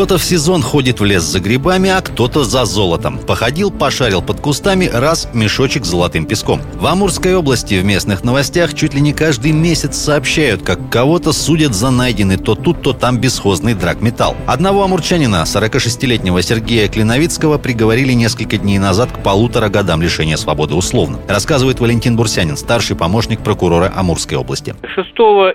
[0.00, 3.18] Кто-то в сезон ходит в лес за грибами, а кто-то за золотом.
[3.18, 6.62] Походил, пошарил под кустами, раз мешочек с золотым песком.
[6.76, 11.74] В Амурской области в местных новостях чуть ли не каждый месяц сообщают, как кого-то судят
[11.74, 14.36] за найденный то тут, то там бесхозный драгметалл.
[14.46, 21.18] Одного амурчанина, 46-летнего Сергея Клиновицкого, приговорили несколько дней назад к полутора годам лишения свободы условно.
[21.28, 24.74] Рассказывает Валентин Бурсянин, старший помощник прокурора Амурской области.
[24.94, 25.08] 6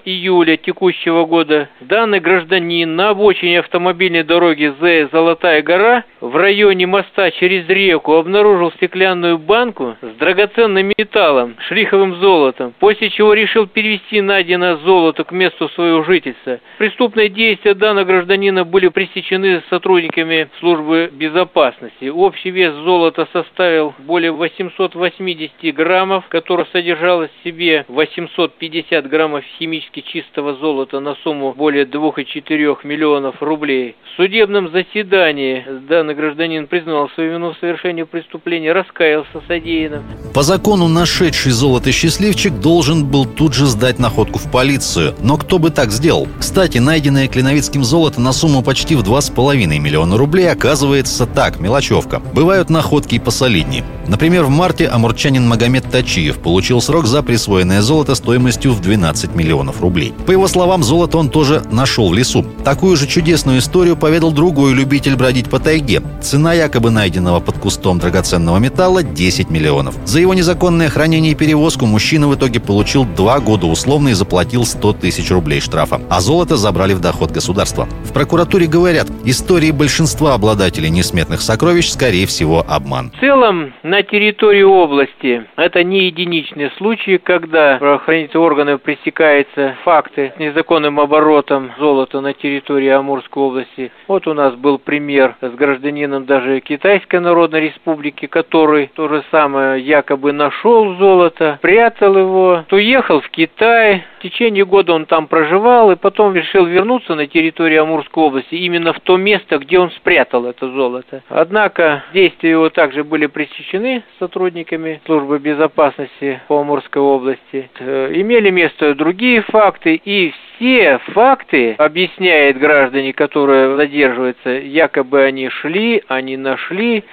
[0.05, 7.31] июля текущего года данный гражданин на обочине автомобильной дороге З Золотая гора в районе моста
[7.31, 14.75] через реку обнаружил стеклянную банку с драгоценным металлом, шлиховым золотом, после чего решил перевести найденное
[14.77, 16.59] золото к месту своего жительства.
[16.79, 22.09] Преступные действия данного гражданина были пресечены сотрудниками службы безопасности.
[22.09, 30.55] Общий вес золота составил более 880 граммов, которое содержалось в себе 850 граммов химически чистого
[30.55, 37.57] золота на сумму более 2,4 миллионов рублей судебном заседании данный гражданин признал свою вину в
[37.59, 40.03] совершении преступления, раскаялся содеянным.
[40.33, 45.15] По закону нашедший золото счастливчик должен был тут же сдать находку в полицию.
[45.21, 46.27] Но кто бы так сделал?
[46.39, 52.21] Кстати, найденное Клиновицким золото на сумму почти в 2,5 миллиона рублей оказывается так, мелочевка.
[52.33, 53.83] Бывают находки и посолиднее.
[54.07, 59.81] Например, в марте амурчанин Магомед Тачиев получил срок за присвоенное золото стоимостью в 12 миллионов
[59.81, 60.13] рублей.
[60.25, 62.45] По его словам, золото он тоже нашел в лесу.
[62.63, 65.99] Такую же чудесную историю поведал другой любитель бродить по тайге.
[66.21, 69.95] Цена якобы найденного под кустом драгоценного металла– 10 миллионов.
[70.05, 74.63] За его незаконное хранение и перевозку мужчина в итоге получил два года условно и заплатил
[74.63, 75.99] 100 тысяч рублей штрафа.
[76.07, 77.87] А золото забрали в доход государства.
[78.03, 83.09] В прокуратуре говорят, истории большинства обладателей несметных сокровищ, скорее всего, обман.
[83.09, 90.39] В целом, на территории области это не единичные случаи, когда правоохранительные органы пресекаются факты с
[90.39, 93.91] незаконным оборотом золота на территории Амурской области.
[94.07, 99.81] Вот у нас был пример с гражданином даже Китайской Народной Республики, который то же самое
[99.81, 105.95] якобы нашел золото, прятал его, уехал в Китай, в течение года он там проживал и
[105.95, 110.69] потом решил вернуться на территорию Амурской области, именно в то место, где он спрятал это
[110.69, 111.23] золото.
[111.29, 117.69] Однако действия его также были пресечены сотрудниками службы безопасности по Амурской области.
[117.79, 126.03] Э, имели место другие факты и все факты, объясняет граждане, которые задерживаются, якобы они шли,
[126.07, 127.03] они нашли.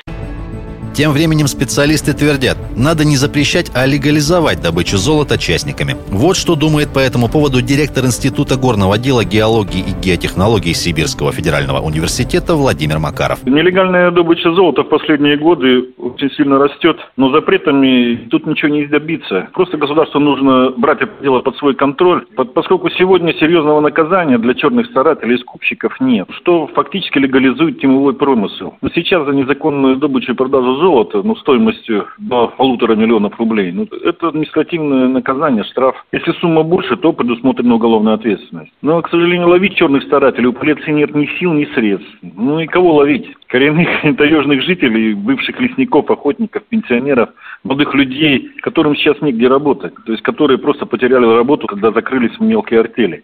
[0.95, 5.97] Тем временем специалисты твердят, надо не запрещать, а легализовать добычу золота частниками.
[6.11, 11.81] Вот что думает по этому поводу директор Института горного дела геологии и геотехнологий Сибирского федерального
[11.81, 13.39] университета Владимир Макаров.
[13.47, 19.49] Нелегальная добыча золота в последние годы очень сильно растет, но запретами тут ничего не добиться.
[19.55, 24.89] Просто государству нужно брать это дело под свой контроль, поскольку сегодня серьезного наказания для черных
[24.89, 28.75] старателей и скупщиков нет, что фактически легализует теневой промысел.
[28.83, 33.73] Но сейчас за незаконную добычу и продажу золота, ну, стоимостью до полутора миллионов рублей.
[33.73, 35.95] Ну, это административное наказание, штраф.
[36.13, 38.73] Если сумма больше, то предусмотрена уголовная ответственность.
[38.83, 42.11] Но, к сожалению, ловить черных старателей у полиции нет ни сил, ни средств.
[42.23, 43.27] Ну и кого ловить?
[43.47, 43.89] Коренных
[44.19, 47.31] таежных жителей, бывших лесников, охотников, пенсионеров,
[47.63, 49.95] молодых людей, которым сейчас негде работать.
[50.05, 53.23] То есть, которые просто потеряли работу, когда закрылись мелкие артели.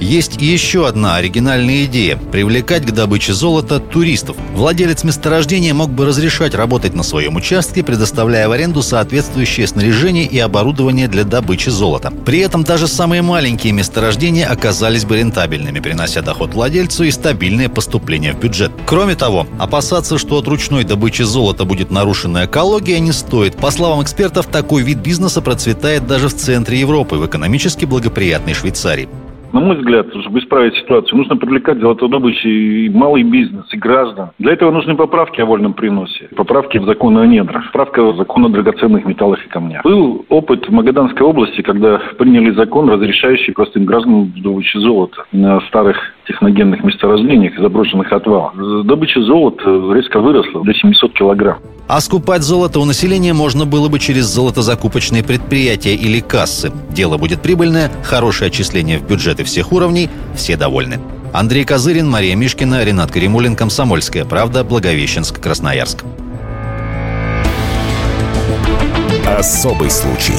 [0.00, 4.36] Есть еще одна оригинальная идея– привлекать к добыче золота туристов.
[4.54, 10.38] Владелец месторождения мог бы разрешать работать на своем участке, предоставляя в аренду соответствующее снаряжение и
[10.38, 12.12] оборудование для добычи золота.
[12.24, 18.34] При этом даже самые маленькие месторождения оказались бы рентабельными, принося доход владельцу и стабильное поступление
[18.34, 18.70] в бюджет.
[18.86, 23.56] Кроме того, опасаться, что от ручной добычи золота будет нарушена экология, не стоит.
[23.56, 29.08] По словам экспертов, такой вид бизнеса процветает даже в центре Европы, в экономически благоприятной Швейцарии.
[29.52, 34.30] На мой взгляд, чтобы исправить ситуацию, нужно привлекать золотодобычу и малый бизнес, и граждан.
[34.38, 38.44] Для этого нужны поправки о вольном приносе, поправки в закон о недрах, поправка в закон
[38.44, 39.82] о драгоценных металлах и камнях.
[39.84, 45.96] Был опыт в Магаданской области, когда приняли закон, разрешающий простым гражданам добычу золота на старых
[46.28, 48.52] техногенных месторождениях и заброшенных отвалах.
[48.84, 51.58] Добыча золота резко выросла до 700 килограмм.
[51.88, 56.70] А скупать золото у населения можно было бы через золотозакупочные предприятия или кассы.
[56.90, 61.00] Дело будет прибыльное, хорошее отчисление в бюджеты всех уровней, все довольны.
[61.32, 66.04] Андрей Козырин, Мария Мишкина, Ренат Каримулин, Комсомольская правда, Благовещенск, Красноярск.
[69.26, 70.34] Особый случай.